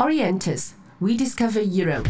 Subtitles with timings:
[0.00, 2.08] Orientis, we discover Europe.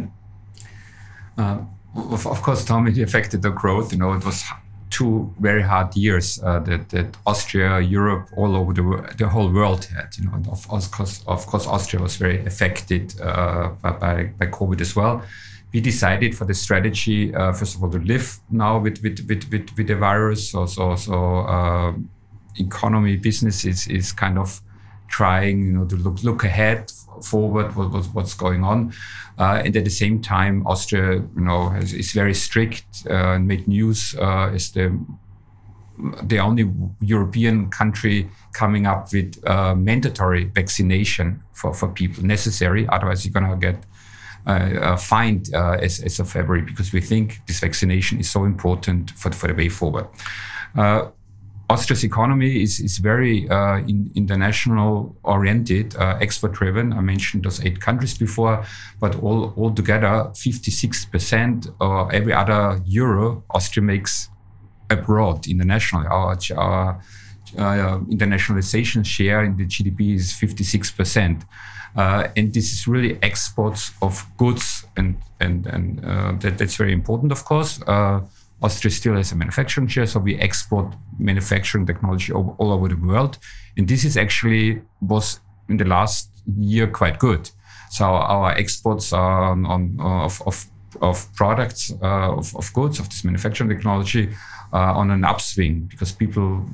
[1.38, 1.58] Uh,
[1.96, 3.92] of, of, course, Tom, it affected the growth.
[3.92, 4.44] You know, it was
[4.90, 8.84] two very hard years uh, that, that Austria, Europe, all over the,
[9.18, 10.10] the whole world had.
[10.18, 14.80] You know, of, of course, of course, Austria was very affected uh, by, by COVID
[14.82, 15.16] as well.
[15.74, 19.44] We decided for the strategy, uh, first of all, to live now with with, with,
[19.52, 20.52] with, with the virus.
[20.52, 21.16] So, so, so
[21.56, 21.94] uh,
[22.58, 24.62] economy business is, is kind of
[25.14, 28.94] trying you know to look look ahead forward what, what what's going on.
[29.38, 33.48] Uh, and at the same time austria you know has, is very strict uh, and
[33.48, 34.86] made news uh, as the
[36.24, 36.66] the only
[37.02, 42.88] european country coming up with uh, mandatory vaccination for, for people necessary.
[42.96, 43.78] Otherwise you're going to get
[44.48, 44.52] uh,
[44.88, 49.32] uh, fined as, as of february because we think this vaccination is so important for,
[49.32, 50.08] for the way forward
[51.74, 56.94] Austria's economy is, is very uh, in, international oriented, uh, export driven.
[56.94, 58.64] I mentioned those eight countries before,
[59.00, 64.30] but all altogether, 56% of every other euro Austria makes
[64.92, 66.06] abroad internationally.
[66.08, 67.02] Our, our
[67.58, 71.44] uh, internationalization share in the GDP is 56%.
[71.96, 76.94] Uh, and this is really exports of goods, and, and, and uh, that, that's very
[76.94, 77.80] important, of course.
[78.64, 82.88] Uh, Austria still has a manufacturing share, so we export manufacturing technology all, all over
[82.88, 83.38] the world.
[83.78, 87.50] And this is actually was in the last year quite good.
[87.90, 90.66] So our exports on, on of, of,
[91.02, 94.30] of products uh, of, of goods of this manufacturing technology
[94.74, 96.66] uh, on an upswing because people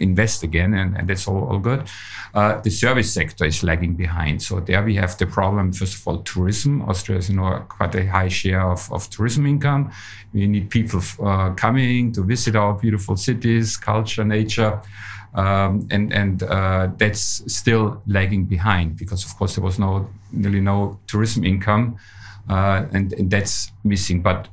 [0.00, 1.88] invest again, and, and that's all, all good.
[2.34, 4.42] Uh, the service sector is lagging behind.
[4.42, 6.82] So there we have the problem, first of all, tourism.
[6.82, 9.90] Austria has you know, quite a high share of, of tourism income.
[10.32, 14.80] We need people uh, coming to visit our beautiful cities, culture, nature.
[15.34, 20.60] Um, and and uh, that's still lagging behind because, of course, there was no nearly
[20.60, 21.98] no tourism income,
[22.48, 24.22] uh, and, and that's missing.
[24.22, 24.48] But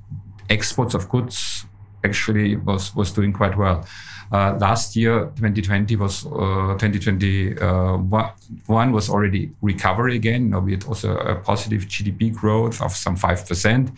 [0.49, 1.65] exports of goods
[2.03, 3.85] actually was was doing quite well.
[4.31, 10.43] Uh, last year, 2020 was uh, 2021 uh, was already recovery again.
[10.43, 13.91] You know, we had also a positive GDP growth of some five percent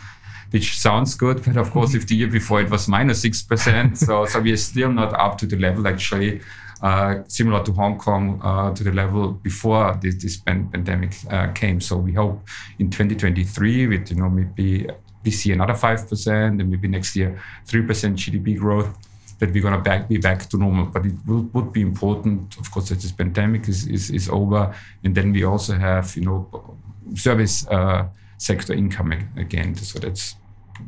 [0.51, 3.97] which sounds good, but of course, if the year before it was minus six percent,
[3.97, 6.41] so so we are still not up to the level actually
[6.81, 11.81] uh, similar to Hong Kong uh, to the level before this, this pandemic uh, came.
[11.81, 12.47] So we hope
[12.79, 14.88] in 2023 with you know maybe
[15.23, 18.95] this year another five percent and maybe next year three percent GDP growth
[19.39, 20.85] that we're going to back, be back to normal.
[20.85, 24.73] But it will, would be important, of course, that this pandemic is, is, is over.
[25.03, 26.77] And then we also have, you know,
[27.15, 29.75] service uh, sector income again.
[29.75, 30.35] So that's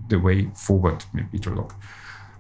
[0.08, 1.76] the way forward, maybe to look.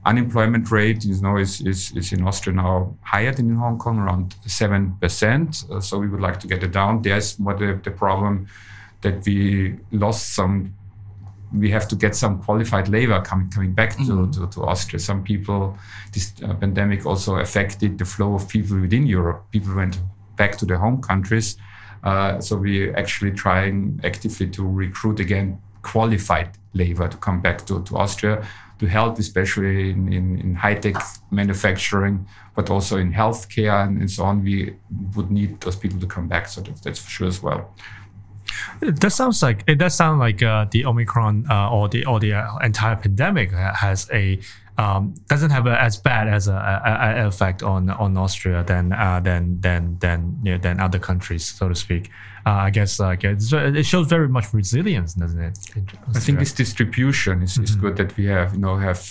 [0.06, 4.00] Unemployment rate, you know, is, is, is in Austria now higher than in Hong Kong,
[4.00, 5.72] around 7%.
[5.72, 7.02] Uh, so we would like to get it down.
[7.02, 8.48] There's more the, the problem
[9.02, 10.74] that we lost some
[11.54, 14.32] we have to get some qualified labor coming coming back to, mm-hmm.
[14.32, 15.00] to, to, Austria.
[15.00, 15.78] Some people,
[16.14, 19.46] this uh, pandemic also affected the flow of people within Europe.
[19.52, 20.00] People went
[20.36, 21.58] back to their home countries.
[22.04, 27.84] Uh, so we're actually trying actively to recruit again qualified labor to come back to,
[27.84, 28.46] to Austria
[28.80, 30.96] to help, especially in, in, in high tech
[31.32, 32.26] manufacturing,
[32.56, 34.44] but also in healthcare and, and so on.
[34.44, 34.76] We
[35.16, 36.48] would need those people to come back.
[36.48, 37.76] So that, that's for sure as well.
[38.82, 42.34] That sounds like it does sound like uh, the Omicron uh, or the or the
[42.34, 44.40] uh, entire pandemic has a
[44.80, 48.94] um, doesn't have a, as bad as a, a, a, effect on on Austria than
[48.94, 52.10] uh, than than than you know, than other countries, so to speak.
[52.46, 55.60] Uh, I guess uh, it shows very much resilience, doesn't it?
[56.16, 57.64] I think this distribution is, mm-hmm.
[57.66, 59.02] is good that we have you know have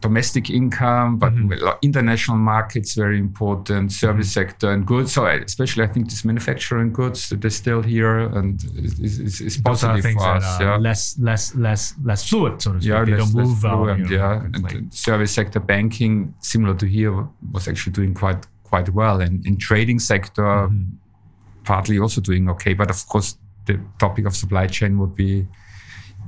[0.00, 1.68] domestic income, but mm-hmm.
[1.82, 4.46] international markets very important, service mm-hmm.
[4.48, 5.12] sector and goods.
[5.12, 10.12] So especially, I think this manufacturing goods they're still here and is, is, is positive
[10.12, 10.60] for us.
[10.60, 10.76] yeah.
[10.76, 12.90] Less less less less fluid, so to speak.
[12.90, 14.10] Yeah, they less, don't move fluid, out.
[14.10, 19.44] yeah, and service sector banking, similar to here, was actually doing quite quite well, and
[19.46, 20.94] in trading sector, mm-hmm.
[21.64, 22.72] partly also doing okay.
[22.74, 23.36] But of course,
[23.66, 25.46] the topic of supply chain would be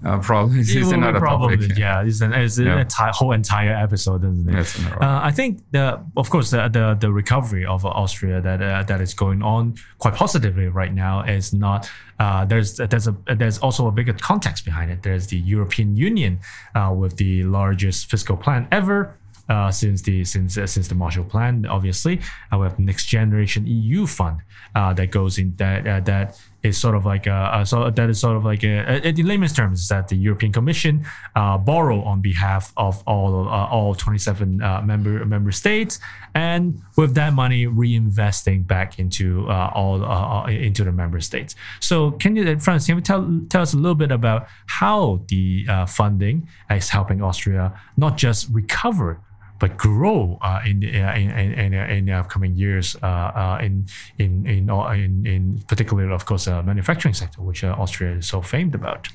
[0.05, 1.59] uh, probably this is another problem.
[1.59, 1.79] topic.
[1.79, 2.81] Yeah, it's an, it's yeah.
[2.81, 4.55] entire whole entire episode, isn't it?
[4.55, 8.83] Yes, uh, I think the of course the the, the recovery of Austria that uh,
[8.85, 11.89] that is going on quite positively right now is not.
[12.19, 15.03] Uh, there's there's a there's also a bigger context behind it.
[15.03, 16.41] There's the European Union
[16.75, 19.17] uh, with the largest fiscal plan ever.
[19.49, 22.21] Uh, since the since uh, since the Marshall Plan, obviously,
[22.53, 24.39] uh, we have Next Generation EU Fund
[24.75, 28.11] uh, that goes in that uh, that is sort of like a, a so that
[28.11, 31.05] is sort of like a, in layman's terms is that the European Commission
[31.35, 35.99] uh, borrow on behalf of all uh, all 27 uh, member member states,
[36.35, 41.55] and with that money reinvesting back into uh, all uh, into the member states.
[41.81, 45.67] So can you, Franz, can you tell tell us a little bit about how the
[45.89, 49.21] funding is helping Austria not just recover
[49.63, 53.87] but grow uh, in, uh, in, in, in, the upcoming years uh, uh, in,
[54.19, 58.75] in, in, in, in particular, of course, uh, manufacturing sector, which Austria is so famed
[58.75, 59.07] about.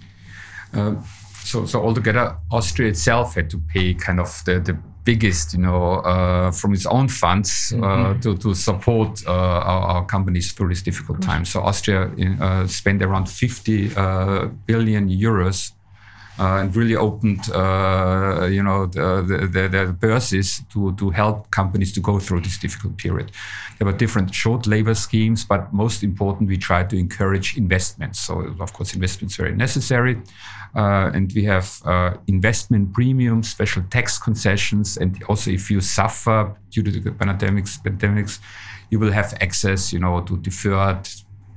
[0.72, 1.04] Um,
[1.44, 5.96] so, so altogether, Austria itself had to pay kind of the, the biggest, you know,
[5.96, 8.20] uh, from its own funds uh, mm-hmm.
[8.22, 11.44] to, to support uh, our, our, companies through this difficult time.
[11.44, 12.10] So Austria
[12.70, 13.90] spent around 50
[14.66, 15.77] billion euros uh,
[16.40, 22.00] and really opened, uh, you know, the, the, the, bourses to, to help companies to
[22.00, 23.32] go through this difficult period.
[23.78, 28.20] There were different short labor schemes, but most important, we tried to encourage investments.
[28.20, 30.22] So, of course, investments very necessary.
[30.76, 36.56] Uh, and we have uh, investment premiums, special tax concessions, and also if you suffer
[36.70, 38.40] due to the pandemics, pandemics,
[38.90, 41.08] you will have access, you know, to deferred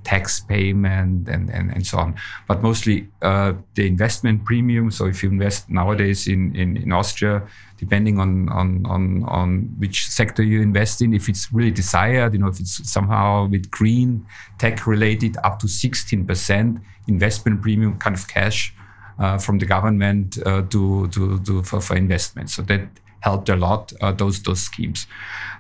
[0.04, 2.14] tax payment and, and, and so on.
[2.48, 4.90] But mostly uh, the investment premium.
[4.90, 10.06] So if you invest nowadays in, in, in Austria, depending on, on, on, on which
[10.08, 14.26] sector you invest in, if it's really desired, you know, if it's somehow with green
[14.58, 18.74] tech related, up to 16% investment premium kind of cash
[19.18, 22.50] uh, from the government uh, to, to, to for, for investment.
[22.50, 22.88] So that
[23.20, 25.06] helped a lot uh, those those schemes.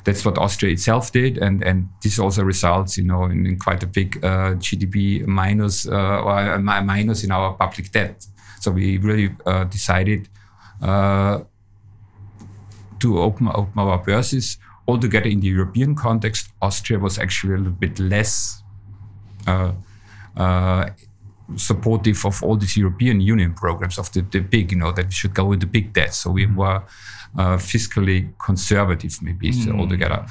[0.04, 3.82] That's what Austria itself did, and and this also results, you know, in, in quite
[3.82, 8.26] a big uh, GDP minus uh, or a minus in our public debt.
[8.60, 10.28] So we really uh, decided
[10.82, 11.40] uh,
[12.98, 14.58] to open open our bourses
[14.88, 16.50] altogether in the European context.
[16.60, 18.62] Austria was actually a little bit less.
[19.46, 19.72] Uh,
[21.56, 25.12] supportive of all these European Union programs of the, the big, you know, that we
[25.12, 26.14] should go into big debt.
[26.14, 26.82] So we were
[27.38, 29.78] uh, fiscally conservative, maybe mm.
[29.78, 30.26] altogether.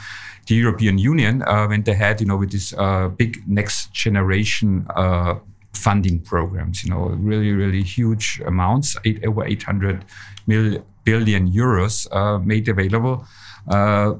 [0.47, 5.35] The European Union uh, went ahead, you know, with this uh, big next generation uh,
[5.73, 6.83] funding programs.
[6.83, 10.05] You know, really, really huge amounts, eight, over 800
[10.47, 13.25] mil, billion euros uh, made available
[13.67, 14.13] uh,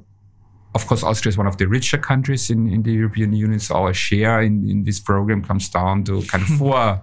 [0.75, 3.75] of course, Austria is one of the richer countries in, in the European Union, so
[3.75, 7.01] our share in, in this program comes down to kind of four,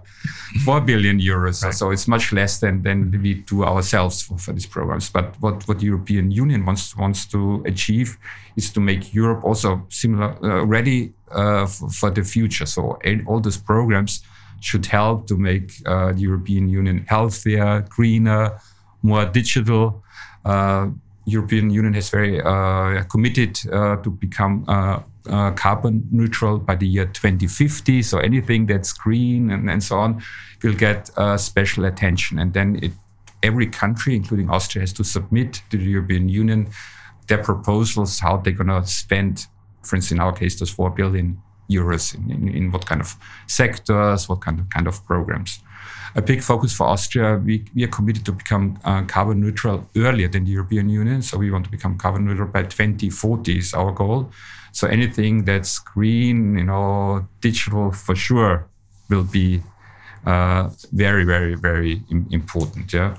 [0.63, 1.63] four billion euros.
[1.63, 1.73] Right.
[1.73, 5.09] So it's much less than, than we do ourselves for, for these programs.
[5.09, 8.17] But what, what the European Union wants wants to achieve
[8.55, 12.65] is to make Europe also similar, uh, ready uh, for, for, the future.
[12.65, 14.21] So all those programs
[14.61, 18.57] should help to make uh, the European Union healthier, greener,
[19.01, 20.03] more digital.
[20.45, 20.87] Uh,
[21.27, 25.01] European Union has very uh, committed uh, to become uh,
[25.51, 28.01] carbon neutral by the year 2050.
[28.01, 30.23] So anything that's green and, and so on
[30.63, 32.39] will get special attention.
[32.39, 32.93] And then it,
[33.43, 36.69] every country, including Austria, has to submit to the European Union
[37.27, 39.47] their proposals how they're going to spend,
[39.83, 43.17] for instance, in our case, those 4 billion euros in, in, in what kind of
[43.47, 45.59] sectors, what kind of, kind of programs
[46.17, 47.37] a big focus for Austria.
[47.37, 51.21] We, we are committed to become uh, carbon neutral earlier than the European Union.
[51.21, 54.31] So we want to become carbon neutral by 2040 is our goal.
[54.71, 58.67] So anything that's green, you know, digital for sure
[59.09, 59.61] will be
[60.25, 62.91] uh, very, very, very important.
[62.91, 63.15] Yeah.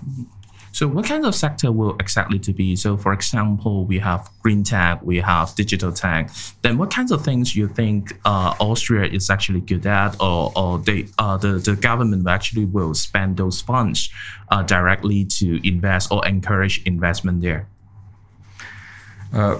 [0.78, 2.76] So what kind of sector will exactly to be?
[2.76, 6.30] So for example, we have green tech, we have digital tech.
[6.62, 10.78] Then what kinds of things you think uh, Austria is actually good at, or, or
[10.78, 14.08] they, uh, the the government actually will spend those funds
[14.52, 17.66] uh, directly to invest or encourage investment there?
[19.34, 19.58] Uh,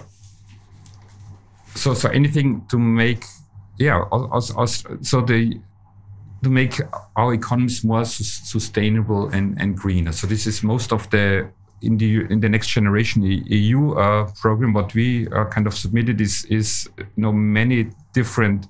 [1.75, 3.25] so so anything to make
[3.77, 4.65] yeah also,
[5.03, 5.59] so the
[6.43, 6.81] to make
[7.17, 10.13] our economies more su- sustainable and, and greener.
[10.13, 11.51] So this is most of the
[11.83, 16.21] in the in the next generation EU uh, program, what we uh, kind of submitted
[16.21, 18.67] is is you know many different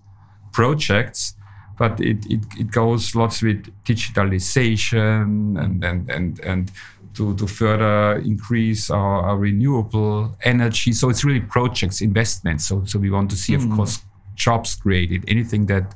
[0.52, 1.34] projects,
[1.78, 6.70] but it, it, it goes lots with digitalization and and and and
[7.14, 10.92] to, to further increase our, our renewable energy.
[10.92, 12.66] So it's really projects, investments.
[12.66, 13.64] So so we want to see, mm.
[13.64, 15.94] of course, jobs created, anything that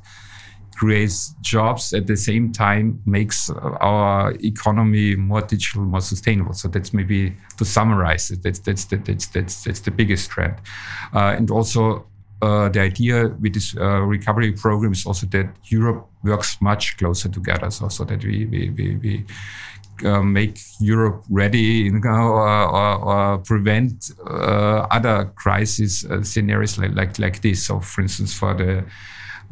[0.83, 3.49] creates jobs at the same time makes
[3.81, 6.53] our economy more digital, more sustainable.
[6.53, 8.43] So that's maybe to summarize it.
[8.43, 10.55] That's that's that's that's that's the biggest trend,
[11.15, 12.05] uh, and also.
[12.41, 17.29] Uh, the idea with this uh, recovery program is also that Europe works much closer
[17.29, 19.25] together, so, so that we, we, we, we
[20.09, 26.77] uh, make Europe ready, you know, or, or, or prevent uh, other crisis uh, scenarios
[26.77, 27.63] like, like, like this.
[27.65, 28.83] So, for instance, for the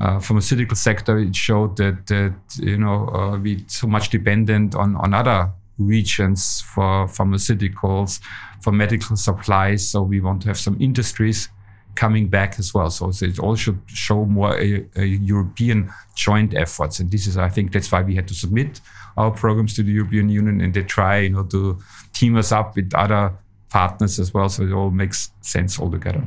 [0.01, 4.95] uh, pharmaceutical sector, it showed that that you know uh, we so much dependent on
[4.95, 8.19] on other regions for pharmaceuticals,
[8.61, 9.87] for medical supplies.
[9.89, 11.49] So we want to have some industries
[11.95, 12.89] coming back as well.
[12.89, 16.99] So, it all should show more a, a, European joint efforts.
[16.99, 18.79] And this is, I think, that's why we had to submit
[19.17, 21.79] our programs to the European Union, and they try, you know, to
[22.13, 23.33] team us up with other
[23.69, 24.47] partners as well.
[24.49, 26.23] So it all makes sense altogether.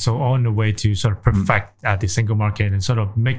[0.00, 1.92] So on the way to sort of perfect mm.
[1.92, 3.38] uh, the single market and sort of make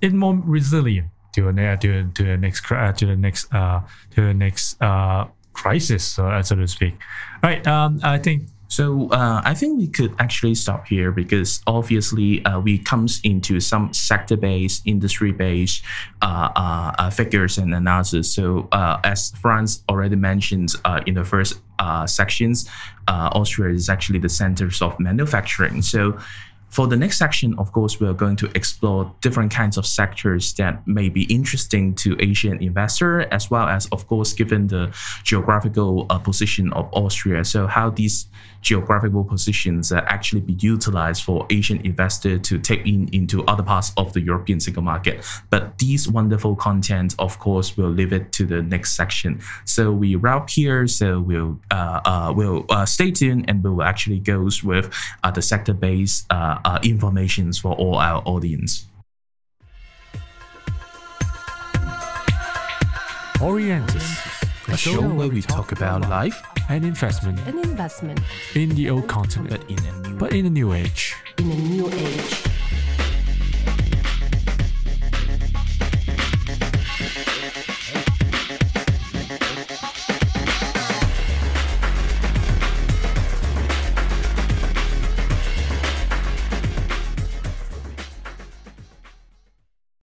[0.00, 4.26] it more resilient to a to, to the next uh, to the next uh, to
[4.26, 6.94] the next uh, crisis, so, so to speak.
[7.42, 7.66] All right.
[7.66, 12.60] Um, I think so uh, I think we could actually stop here because obviously uh,
[12.60, 15.82] we comes into some sector-based, industry-based
[16.22, 18.32] uh, uh, uh figures and analysis.
[18.32, 20.74] So uh, as Franz already mentioned
[21.06, 22.68] in the first Uh, sections,
[23.08, 25.80] uh, Austria is actually the centers of manufacturing.
[25.82, 26.18] So
[26.70, 30.52] for the next section, of course, we are going to explore different kinds of sectors
[30.54, 36.06] that may be interesting to Asian investor, as well as, of course, given the geographical
[36.10, 37.44] uh, position of Austria.
[37.44, 38.26] So how these
[38.62, 43.92] geographical positions uh, actually be utilized for Asian investor to take in into other parts
[43.96, 45.24] of the European single market.
[45.48, 49.40] But these wonderful content, of course, we'll leave it to the next section.
[49.64, 50.86] So we wrap here.
[50.86, 54.92] So we'll uh, uh we'll uh, stay tuned and we'll actually goes with
[55.24, 56.26] uh, the sector based
[56.64, 58.86] uh, informations for all our audience.
[63.38, 68.20] Orientis, a show where we talk about life and investment and investment
[68.54, 71.16] in the old continent, but in a new, but in a new age.
[71.38, 72.39] In a new age.